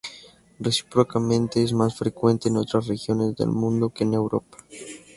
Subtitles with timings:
[0.59, 4.57] Recíprocamente, es más frecuente en otras regiones del mundo que en Europa.